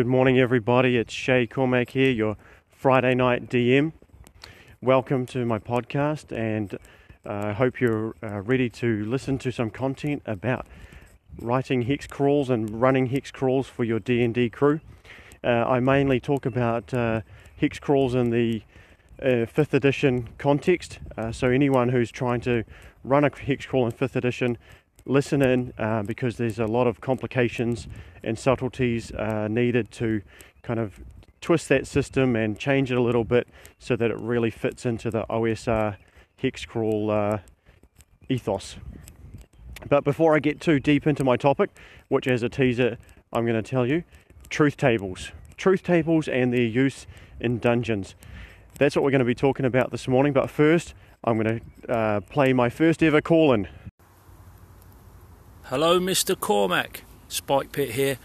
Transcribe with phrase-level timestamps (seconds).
[0.00, 0.96] Good morning, everybody.
[0.96, 2.38] It's Shay Cormack here, your
[2.70, 3.92] Friday night DM.
[4.80, 6.72] Welcome to my podcast, and
[7.26, 10.66] uh, I hope you're uh, ready to listen to some content about
[11.38, 14.80] writing hex crawls and running hex crawls for your D&D crew.
[15.44, 17.20] Uh, I mainly talk about uh,
[17.58, 18.62] hex crawls in the
[19.22, 20.98] uh, fifth edition context.
[21.18, 22.64] Uh, so anyone who's trying to
[23.04, 24.56] run a hex crawl in fifth edition
[25.06, 27.88] listen in uh, because there's a lot of complications
[28.22, 30.22] and subtleties uh, needed to
[30.62, 31.00] kind of
[31.40, 35.10] twist that system and change it a little bit so that it really fits into
[35.10, 35.96] the OSR
[36.36, 37.38] hex crawl uh,
[38.28, 38.76] ethos.
[39.88, 41.70] But before I get too deep into my topic,
[42.08, 42.98] which as a teaser
[43.32, 44.04] I'm going to tell you,
[44.48, 45.32] truth tables.
[45.56, 47.06] Truth tables and their use
[47.38, 48.14] in dungeons.
[48.78, 50.32] That's what we're going to be talking about this morning.
[50.32, 53.68] But first, I'm going to uh, play my first ever call in.
[55.70, 56.34] Hello, Mr.
[56.34, 57.04] Cormac.
[57.28, 58.18] Spike Pit here.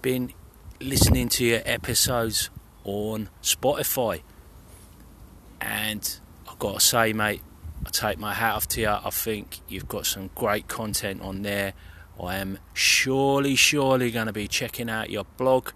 [0.00, 0.32] Been
[0.80, 2.48] listening to your episodes
[2.84, 4.22] on Spotify,
[5.60, 7.42] and I've got to say, mate,
[7.84, 8.88] I take my hat off to you.
[8.88, 11.74] I think you've got some great content on there.
[12.18, 15.72] I am surely, surely going to be checking out your blog.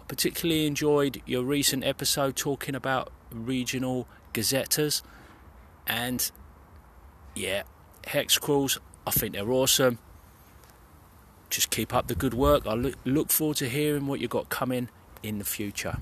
[0.00, 5.02] I particularly enjoyed your recent episode talking about regional gazetteers,
[5.86, 6.30] and
[7.34, 7.64] yeah,
[8.06, 8.78] hex crawls
[9.08, 9.98] I think they're awesome.
[11.48, 12.66] Just keep up the good work.
[12.66, 14.90] I look, forward to hearing what you've got coming
[15.22, 15.96] in the future.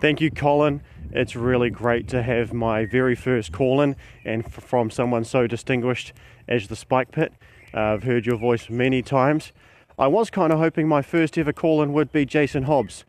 [0.00, 0.82] Thank you, Colin.
[1.12, 6.12] It's really great to have my very first call in and from someone so distinguished
[6.48, 7.32] as the Spike Pit.
[7.72, 9.52] Uh, I've heard your voice many times.
[9.96, 13.04] I was kind of hoping my first ever call in would be Jason Hobbs.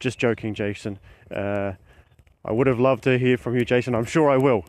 [0.00, 0.98] Just joking, Jason.
[1.34, 1.72] Uh,
[2.44, 3.94] I would have loved to hear from you, Jason.
[3.94, 4.66] I'm sure I will.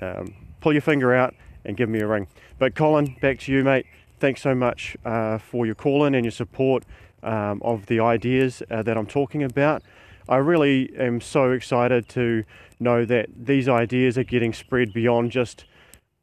[0.00, 2.26] Um, pull your finger out and give me a ring.
[2.58, 3.86] But Colin, back to you, mate.
[4.18, 6.84] Thanks so much uh, for your call in and your support
[7.22, 9.82] um, of the ideas uh, that I'm talking about.
[10.28, 12.44] I really am so excited to
[12.78, 15.64] know that these ideas are getting spread beyond just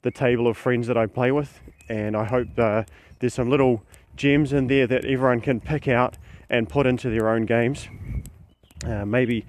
[0.02, 1.60] the table of friends that I play with,
[1.90, 2.84] and I hope uh,
[3.20, 3.84] there's some little
[4.16, 6.18] gems in there that everyone can pick out
[6.50, 7.88] and put into their own games.
[8.86, 9.46] Uh, maybe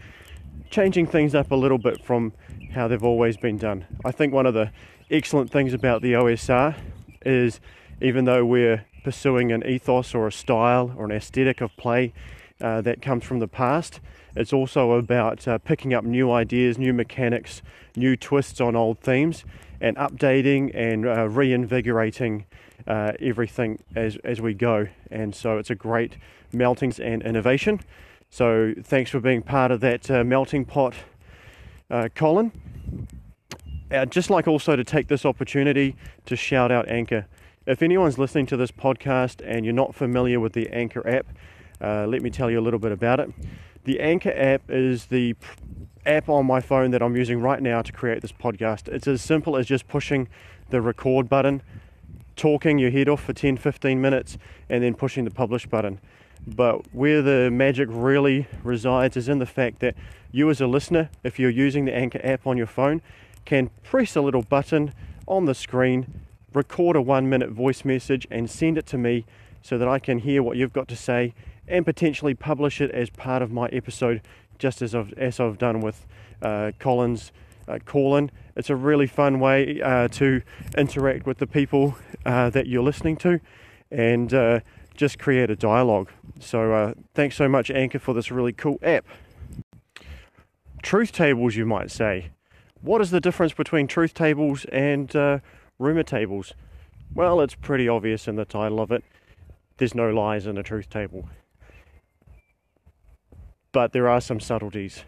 [0.70, 2.32] changing things up a little bit from
[2.72, 3.86] how they've always been done.
[4.04, 4.70] I think one of the
[5.10, 6.76] excellent things about the OSR
[7.22, 7.60] is
[8.00, 12.12] even though we're pursuing an ethos or a style or an aesthetic of play
[12.60, 14.00] uh, that comes from the past,
[14.36, 17.62] it's also about uh, picking up new ideas, new mechanics,
[17.96, 19.44] new twists on old themes,
[19.80, 22.44] and updating and uh, reinvigorating
[22.86, 24.86] uh, everything as, as we go.
[25.10, 26.16] And so it's a great
[26.52, 27.80] melting and innovation.
[28.30, 30.94] So thanks for being part of that uh, melting pot,
[31.90, 32.52] uh, Colin.
[33.90, 35.96] I'd just like also to take this opportunity
[36.26, 37.26] to shout out Anchor.
[37.66, 41.26] If anyone's listening to this podcast and you're not familiar with the Anchor app,
[41.80, 43.30] uh, let me tell you a little bit about it.
[43.84, 45.34] The Anchor app is the
[46.06, 48.86] app on my phone that I'm using right now to create this podcast.
[48.88, 50.28] It's as simple as just pushing
[50.68, 51.62] the record button,
[52.36, 56.00] talking your head off for 10 15 minutes, and then pushing the publish button.
[56.46, 59.96] But where the magic really resides is in the fact that
[60.30, 63.02] you, as a listener, if you're using the Anchor app on your phone,
[63.44, 64.92] can press a little button
[65.26, 69.24] on the screen, record a one minute voice message, and send it to me
[69.62, 71.34] so that I can hear what you've got to say
[71.68, 74.22] and potentially publish it as part of my episode,
[74.58, 76.06] just as I've, as I've done with
[76.42, 77.30] uh, Colin's
[77.68, 78.30] uh, call in.
[78.56, 80.42] It's a really fun way uh, to
[80.76, 81.96] interact with the people
[82.26, 83.40] uh, that you're listening to
[83.90, 84.60] and uh,
[84.94, 86.10] just create a dialogue.
[86.40, 89.06] So, uh, thanks so much, Anchor, for this really cool app.
[90.82, 92.30] Truth tables, you might say.
[92.82, 95.40] What is the difference between truth tables and uh,
[95.78, 96.54] rumour tables?
[97.14, 99.04] Well, it's pretty obvious in the title of it.
[99.76, 101.28] There's no lies in a truth table.
[103.72, 105.04] But there are some subtleties.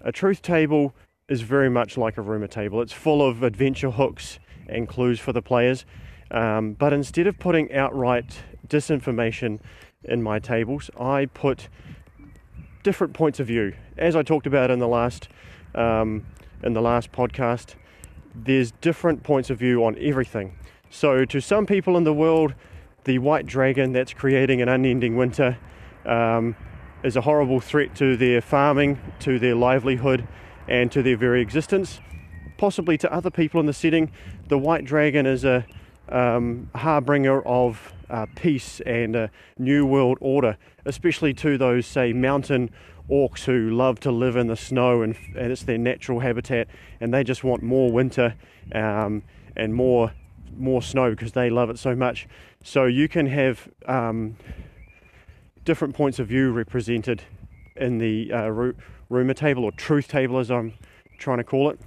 [0.00, 0.94] A truth table
[1.28, 4.38] is very much like a rumour table, it's full of adventure hooks
[4.68, 5.84] and clues for the players.
[6.32, 9.60] Um, but instead of putting outright disinformation
[10.02, 11.68] in my tables, I put
[12.82, 13.74] different points of view.
[13.96, 15.28] As I talked about in the last
[15.74, 16.26] um,
[16.62, 17.74] in the last podcast,
[18.34, 20.56] there's different points of view on everything.
[20.90, 22.54] So, to some people in the world,
[23.04, 25.58] the white dragon that's creating an unending winter
[26.04, 26.56] um,
[27.02, 30.26] is a horrible threat to their farming, to their livelihood,
[30.68, 32.00] and to their very existence.
[32.58, 34.10] Possibly to other people in the setting,
[34.48, 35.66] the white dragon is a
[36.08, 42.70] um, harbinger of uh, peace and a new world order, especially to those, say, mountain
[43.10, 46.68] orcs who love to live in the snow and, and it's their natural habitat
[47.00, 48.34] and they just want more winter
[48.72, 49.22] um,
[49.56, 50.12] and more
[50.56, 52.26] more snow because they love it so much
[52.62, 54.36] so you can have um,
[55.66, 57.22] different points of view represented
[57.76, 58.72] in the uh,
[59.10, 60.72] rumour table or truth table, as I'm
[61.18, 61.80] trying to call it.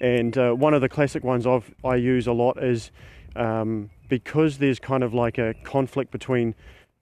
[0.00, 2.90] And uh, one of the classic ones I've, I use a lot is
[3.34, 6.54] um, because there's kind of like a conflict between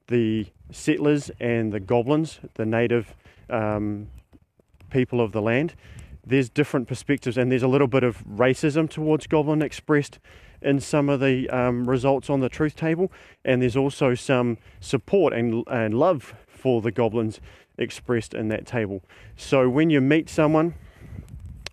[0.07, 3.15] the settlers and the goblins, the native
[3.49, 4.07] um,
[4.89, 5.75] people of the land.
[6.25, 10.19] There's different perspectives, and there's a little bit of racism towards goblin expressed
[10.61, 13.11] in some of the um, results on the truth table,
[13.43, 17.39] and there's also some support and, and love for the goblins
[17.77, 19.03] expressed in that table.
[19.35, 20.73] So when you meet someone,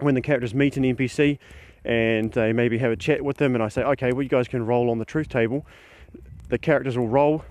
[0.01, 1.39] when the characters meet an NPC,
[1.85, 4.49] and they maybe have a chat with them, and I say, okay, well, you guys
[4.49, 5.67] can roll on the truth table.
[6.49, 7.45] The characters will roll,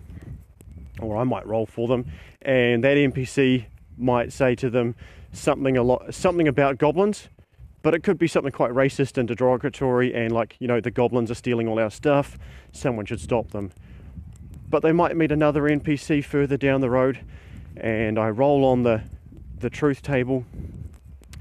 [1.01, 2.05] or I might roll for them,
[2.41, 3.65] and that NPC
[3.97, 4.95] might say to them
[5.31, 7.29] something a lot, something about goblins,
[7.81, 11.31] but it could be something quite racist and derogatory, and like you know, the goblins
[11.31, 12.37] are stealing all our stuff.
[12.71, 13.71] Someone should stop them.
[14.69, 17.19] But they might meet another NPC further down the road,
[17.75, 19.03] and I roll on the
[19.59, 20.45] the truth table,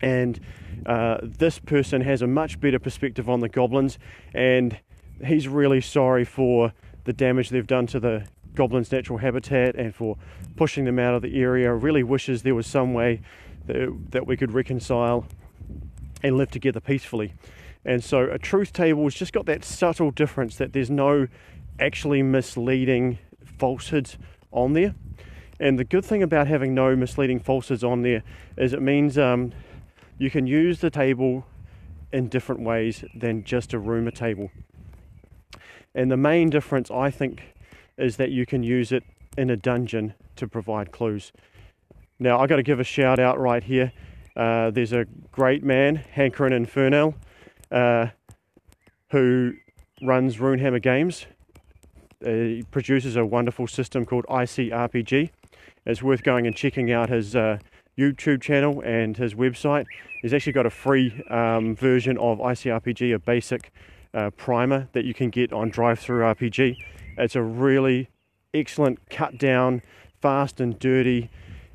[0.03, 0.41] and
[0.87, 3.99] uh, this person has a much better perspective on the goblins,
[4.35, 4.79] and
[5.25, 6.73] he's really sorry for
[7.05, 8.27] the damage they've done to the
[8.61, 10.19] goblins' natural habitat and for
[10.55, 11.73] pushing them out of the area.
[11.73, 13.23] Really wishes there was some way
[13.65, 15.25] that, that we could reconcile
[16.23, 17.33] and live together peacefully.
[17.87, 21.27] And so a truth table has just got that subtle difference that there's no
[21.79, 23.19] actually misleading
[23.59, 24.19] falsehoods
[24.53, 24.95] on there.
[25.59, 28.23] And the good thing about having no misleading falsehoods on there
[28.59, 29.53] is it means um,
[30.19, 31.47] you can use the table
[32.12, 34.51] in different ways than just a rumour table.
[35.95, 37.55] And the main difference, I think,
[38.00, 39.05] is that you can use it
[39.37, 41.32] in a dungeon to provide clues.
[42.19, 43.93] Now, I've got to give a shout out right here.
[44.37, 47.14] Uh, there's a great man, Hankerin Ferinale,
[47.70, 48.11] uh,
[49.11, 49.55] who
[50.02, 51.26] runs Runehammer Games.
[52.25, 55.31] Uh, he produces a wonderful system called ICRPG.
[55.87, 57.58] It's worth going and checking out his uh,
[57.99, 59.87] YouTube channel and his website.
[60.23, 63.73] He's actually got a free um, version of ICRPG, a basic
[64.12, 66.76] uh, primer that you can get on DriveThruRPG.
[67.19, 68.09] It's a really
[68.55, 69.83] excellent cut down,
[70.21, 71.31] fast and dirty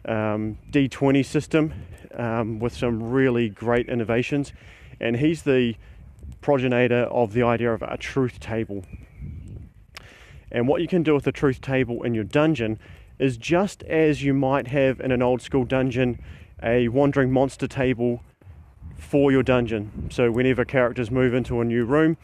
[0.05, 1.73] um, D20 system
[2.13, 4.53] um, with some really great innovations.
[4.99, 5.75] And he's the
[6.41, 8.85] progenitor of the idea of a truth table.
[10.51, 12.79] And what you can do with a truth table in your dungeon
[13.19, 16.19] is just as you might have in an old school dungeon
[16.61, 18.21] a wandering monster table
[18.97, 20.09] for your dungeon.
[20.11, 22.17] So whenever characters move into a new room,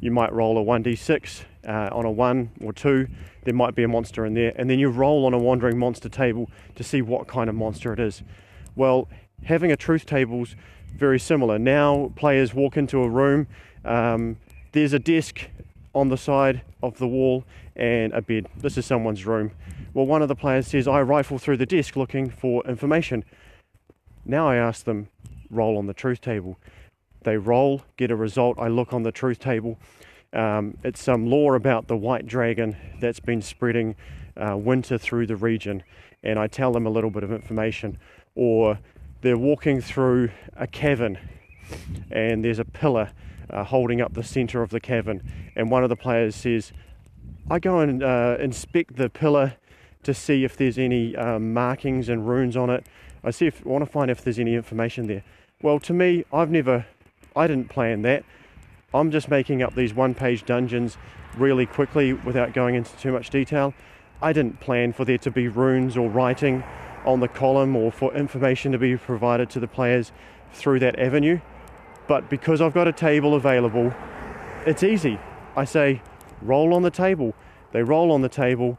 [0.00, 3.06] you might roll a 1d6 uh, on a 1 or 2,
[3.44, 6.08] there might be a monster in there, and then you roll on a wandering monster
[6.08, 8.22] table to see what kind of monster it is.
[8.76, 9.08] Well,
[9.44, 10.56] having a truth table's
[10.94, 11.58] very similar.
[11.58, 13.46] Now players walk into a room,
[13.84, 14.36] um,
[14.72, 15.48] there's a desk
[15.94, 17.44] on the side of the wall
[17.76, 18.46] and a bed.
[18.56, 19.52] This is someone's room.
[19.94, 23.24] Well, one of the players says, I rifle through the desk looking for information.
[24.24, 25.08] Now I ask them,
[25.50, 26.58] roll on the truth table.
[27.22, 28.58] They roll, get a result.
[28.58, 29.78] I look on the truth table.
[30.32, 33.96] Um, it's some lore about the white dragon that's been spreading
[34.36, 35.82] uh, winter through the region,
[36.22, 37.98] and I tell them a little bit of information.
[38.34, 38.78] Or
[39.22, 41.18] they're walking through a cavern,
[42.10, 43.10] and there's a pillar
[43.50, 45.22] uh, holding up the center of the cavern,
[45.56, 46.72] and one of the players says,
[47.50, 49.54] I go and uh, inspect the pillar
[50.04, 52.86] to see if there's any um, markings and runes on it.
[53.24, 55.24] I see if I want to find if there's any information there.
[55.60, 56.86] Well, to me, I've never,
[57.36, 58.24] I didn't plan that.
[58.92, 60.96] I'm just making up these one-page dungeons
[61.36, 63.74] really quickly without going into too much detail.
[64.20, 66.64] I didn't plan for there to be runes or writing
[67.04, 70.12] on the column or for information to be provided to the players
[70.52, 71.40] through that avenue.
[72.08, 73.94] But because I've got a table available,
[74.66, 75.18] it's easy.
[75.56, 76.02] I say,
[76.42, 77.34] roll on the table.
[77.72, 78.78] They roll on the table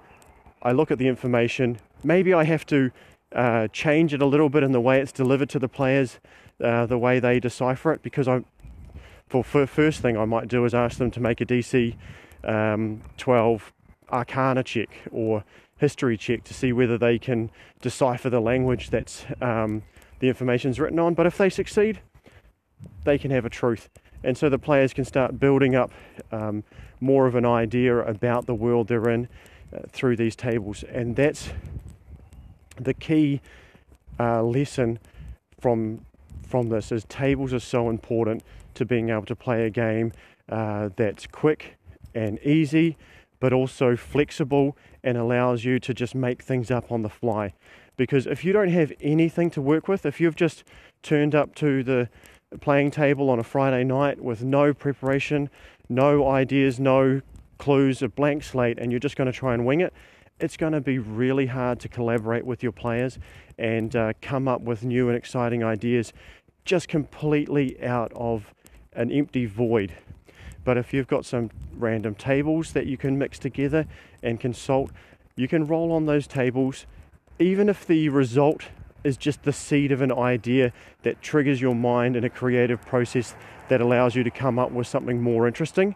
[0.64, 1.80] I look at the information.
[2.04, 2.92] Maybe I have to
[3.34, 6.20] uh, change it a little bit in the way it's delivered to the players,
[6.64, 8.44] uh, the way they decipher it, because I,
[9.32, 11.96] for, first thing I might do is ask them to make a DC
[12.44, 13.72] um, 12
[14.12, 15.44] Arcana check or
[15.78, 17.50] history check to see whether they can
[17.82, 19.84] decipher the language that's um,
[20.20, 21.14] the information's written on.
[21.14, 22.02] But if they succeed,
[23.04, 23.90] they can have a truth.
[24.24, 25.92] And so the players can start building up
[26.32, 26.64] um,
[27.00, 29.28] more of an idea about the world they're in
[29.74, 31.50] uh, through these tables, and that's
[32.76, 33.42] the key
[34.20, 35.00] uh, lesson
[35.60, 36.06] from
[36.48, 38.44] from this is tables are so important
[38.76, 40.12] to being able to play a game
[40.50, 41.78] uh, that's quick
[42.14, 42.98] and easy,
[43.40, 47.54] but also flexible and allows you to just make things up on the fly.
[47.98, 50.64] Because if you don't have anything to work with, if you've just
[51.04, 52.10] turned up to the
[52.60, 55.50] playing table on a Friday night with no preparation,
[55.88, 57.22] no ideas, no
[57.58, 59.94] clues, a blank slate, and you're just going to try and wing it,
[60.40, 63.20] it's going to be really hard to collaborate with your players
[63.58, 66.12] and uh, come up with new and exciting ideas
[66.66, 68.54] just completely out of
[68.94, 69.94] an empty void.
[70.64, 73.88] But if you've got some random tables that you can mix together
[74.22, 74.92] and consult,
[75.36, 76.86] you can roll on those tables,
[77.40, 78.64] even if the result
[79.04, 80.72] is just the seed of an idea
[81.02, 83.34] that triggers your mind in a creative process
[83.70, 85.96] that allows you to come up with something more interesting.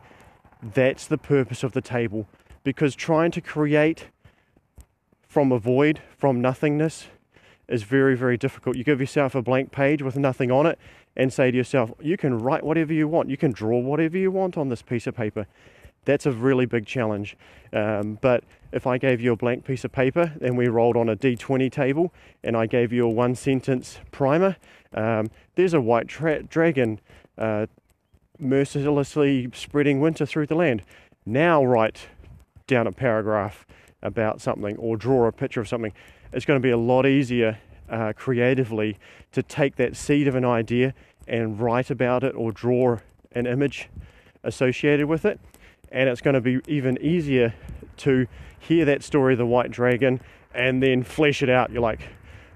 [0.64, 2.28] That's the purpose of the table.
[2.64, 4.08] Because trying to create
[5.28, 7.08] from a void, from nothingness,
[7.68, 8.76] is very, very difficult.
[8.76, 10.78] You give yourself a blank page with nothing on it
[11.16, 14.32] and say to yourself, you can write whatever you want, you can draw whatever you
[14.32, 15.48] want on this piece of paper.
[16.06, 17.36] That's a really big challenge.
[17.74, 21.10] Um, but if I gave you a blank piece of paper and we rolled on
[21.10, 24.58] a D20 table and I gave you a one sentence primer,
[24.94, 27.00] um, there's a white tra- dragon
[27.38, 27.66] uh,
[28.38, 30.84] mercilessly spreading winter through the land.
[31.26, 32.08] Now write
[32.68, 33.66] down a paragraph
[34.02, 35.94] about something or draw a picture of something.
[36.36, 37.58] It's going to be a lot easier
[37.90, 38.98] uh, creatively
[39.32, 40.94] to take that seed of an idea
[41.30, 42.98] and write about it or draw
[43.32, 43.88] an image
[44.44, 45.40] associated with it.
[45.94, 47.54] And it's going to be even easier
[47.98, 48.28] to
[48.60, 50.20] hear that story of the white dragon
[50.54, 51.72] and then flesh it out.
[51.72, 52.02] You're like,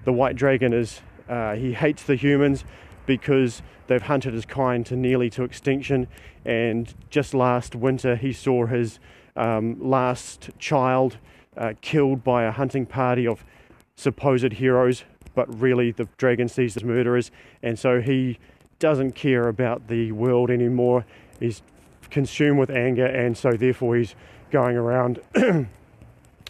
[0.04, 2.66] the white dragon is, uh, he hates the humans
[3.06, 6.06] because they've hunted his kind to nearly to extinction.
[6.44, 9.00] And just last winter, he saw his
[9.36, 11.16] um, last child
[11.56, 13.42] uh, killed by a hunting party of
[14.00, 15.04] supposed heroes,
[15.34, 17.30] but really the dragon sees as murderers,
[17.62, 18.38] and so he
[18.78, 21.04] doesn't care about the world anymore.
[21.38, 21.62] He's
[22.10, 24.14] consumed with anger, and so therefore he's
[24.50, 25.20] going around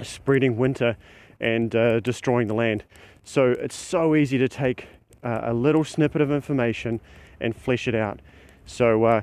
[0.02, 0.96] spreading winter
[1.40, 2.84] and uh, destroying the land.
[3.24, 4.86] So it's so easy to take
[5.22, 7.00] uh, a little snippet of information
[7.40, 8.20] and flesh it out.
[8.64, 9.22] So uh,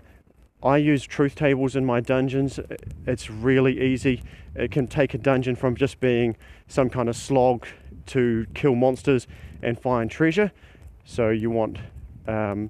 [0.62, 2.60] I use truth tables in my dungeons.
[3.05, 4.24] It's really easy.
[4.55, 6.36] It can take a dungeon from just being
[6.67, 7.65] some kind of slog
[8.08, 9.28] to kill monsters
[9.62, 10.52] and find treasure.
[11.06, 11.78] So you want
[12.28, 12.70] um,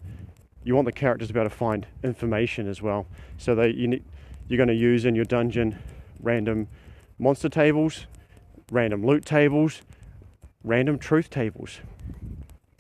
[0.63, 3.08] you want the characters to be able to find information as well.
[3.38, 4.03] So they you need,
[4.48, 5.79] you're going to use in your dungeon
[6.22, 6.67] random
[7.20, 8.06] monster tables,
[8.72, 9.82] random loot tables,
[10.63, 11.79] random truth tables.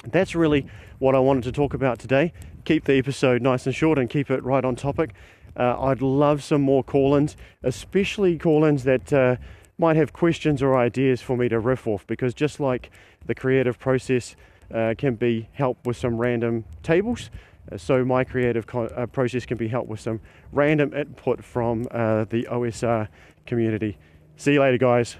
[0.05, 0.67] That's really
[0.99, 2.33] what I wanted to talk about today.
[2.65, 5.13] Keep the episode nice and short and keep it right on topic.
[5.55, 9.37] Uh, I'd love some more call ins, especially call ins that uh,
[9.77, 12.89] might have questions or ideas for me to riff off because just like
[13.25, 14.35] the creative process
[14.73, 17.29] uh, can be helped with some random tables,
[17.71, 20.19] uh, so my creative uh, process can be helped with some
[20.51, 23.07] random input from uh, the OSR
[23.45, 23.97] community.
[24.35, 25.17] See you later, guys.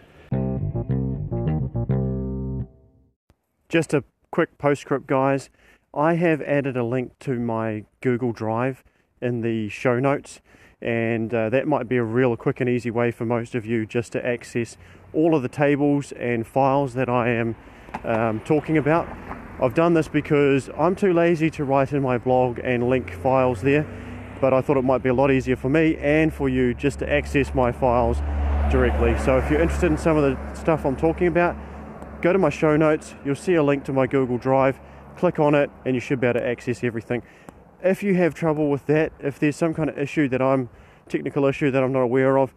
[3.70, 5.50] Just a quick postscript, guys.
[5.94, 8.84] I have added a link to my Google Drive
[9.22, 10.42] in the show notes
[10.82, 13.86] and uh, that might be a real quick and easy way for most of you
[13.86, 14.78] just to access
[15.14, 17.56] all of the tables and files that I am
[18.04, 19.08] um, talking about.
[19.60, 23.64] I've done this because I'm too lazy to write in my blog and link files
[23.64, 23.88] there,
[24.40, 27.00] but I thought it might be a lot easier for me and for you just
[27.00, 28.20] to access my files
[28.72, 29.18] directly.
[29.18, 31.56] So if you're interested in some of the stuff I'm talking about,
[32.22, 34.80] go to my show notes, you'll see a link to my Google Drive,
[35.16, 37.24] click on it, and you should be able to access everything
[37.84, 40.70] if you have trouble with that, if there's some kind of issue that I'm
[41.08, 42.54] technical issue that I'm not aware of,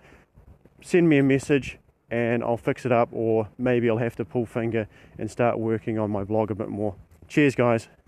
[0.82, 1.78] send me a message
[2.10, 5.98] and I'll fix it up, or maybe I'll have to pull finger and start working
[5.98, 6.96] on my blog a bit more.
[7.28, 7.88] Cheers, guys.